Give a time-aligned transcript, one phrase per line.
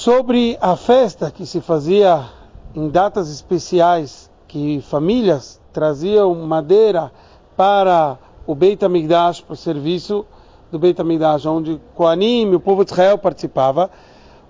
[0.00, 2.24] sobre a festa que se fazia
[2.74, 7.12] em datas especiais, que famílias traziam madeira
[7.54, 8.16] para
[8.46, 10.24] o Beit HaMikdash, para o serviço
[10.72, 13.90] do Beit HaMikdash, onde Koanim o povo de Israel participava.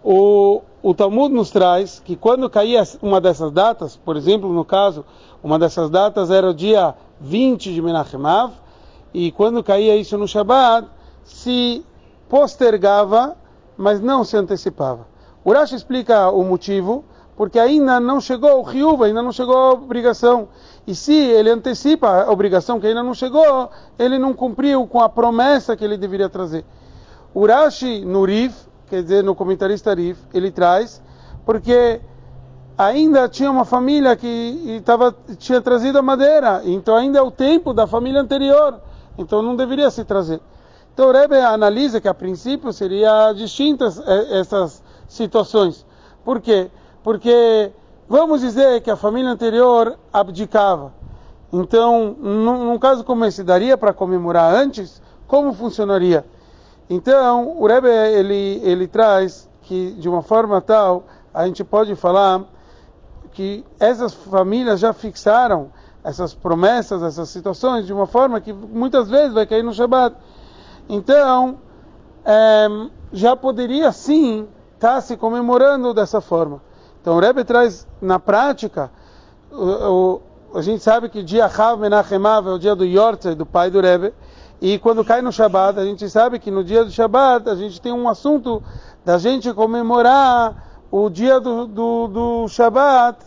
[0.04, 5.04] O, o Talmud nos traz que quando caía uma dessas datas, por exemplo, no caso,
[5.42, 8.52] uma dessas datas era o dia 20 de Menachem Av,
[9.12, 10.86] e quando caía isso no Shabbat,
[11.24, 11.84] se
[12.28, 13.36] postergava,
[13.76, 15.10] mas não se antecipava.
[15.44, 17.04] Urash explica o motivo,
[17.36, 20.48] porque ainda não chegou o riuva, ainda não chegou a obrigação.
[20.86, 25.08] E se ele antecipa a obrigação que ainda não chegou, ele não cumpriu com a
[25.08, 26.64] promessa que ele deveria trazer.
[27.34, 28.54] Urashi no Rif,
[28.88, 31.00] quer dizer, no comentarista Rif, ele traz,
[31.46, 32.00] porque
[32.76, 37.72] ainda tinha uma família que tava, tinha trazido a madeira, então ainda é o tempo
[37.72, 38.80] da família anterior,
[39.16, 40.40] então não deveria se trazer.
[40.92, 45.84] Então o Rebbe analisa que a princípio seria distintas eh, essas situações.
[46.24, 46.70] Por quê?
[47.02, 47.72] Porque
[48.08, 50.94] vamos dizer que a família anterior abdicava.
[51.52, 55.02] Então, num, num caso como esse, daria para comemorar antes?
[55.26, 56.24] Como funcionaria?
[56.88, 62.44] Então, o Rebbe ele, ele traz que de uma forma tal a gente pode falar
[63.32, 65.70] que essas famílias já fixaram
[66.02, 70.16] essas promessas, essas situações de uma forma que muitas vezes vai cair no Shabat.
[70.88, 71.58] Então,
[72.24, 72.68] é,
[73.12, 74.48] já poderia sim
[74.80, 76.62] estar tá se comemorando dessa forma.
[77.02, 78.90] Então o Rebbe traz na prática,
[79.52, 80.22] o,
[80.54, 83.70] o, a gente sabe que dia Chav Menachemav é o dia do Yortzei, do pai
[83.70, 84.14] do Rebbe,
[84.60, 87.80] e quando cai no Shabat, a gente sabe que no dia do Shabat a gente
[87.80, 88.62] tem um assunto
[89.04, 93.18] da gente comemorar o dia do, do, do Shabat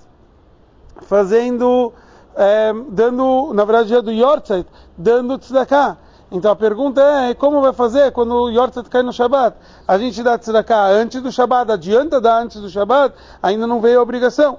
[1.02, 1.94] fazendo,
[2.36, 5.98] é, dando, na verdade, dia do Yortzeit, dando tzedakah.
[6.34, 9.56] Então a pergunta é, como vai fazer quando o Yortzeit cai no Shabat?
[9.88, 14.00] A gente dá tzedakah antes do Shabat, adianta dar antes do Shabat, ainda não veio
[14.00, 14.58] a obrigação.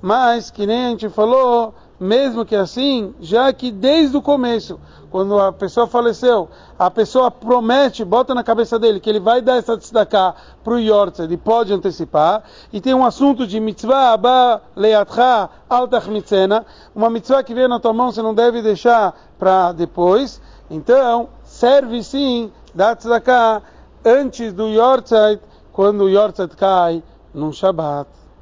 [0.00, 4.80] Mas, que nem a gente falou, mesmo que assim, já que desde o começo,
[5.10, 9.56] quando a pessoa faleceu, a pessoa promete, bota na cabeça dele que ele vai dar
[9.56, 10.34] essa tzedakah
[10.64, 16.08] para o Yortzeit, ele pode antecipar, e tem um assunto de mitzvah, abba leatcha altach
[16.08, 21.28] mitzena, uma mitzvah que veio na tua mão, você não deve deixar para depois, então,
[21.42, 23.62] serve sim da tzedakah
[24.04, 25.42] antes do Yortzeit,
[25.72, 27.02] quando o Yortzeit cai
[27.34, 28.19] no Shabbat.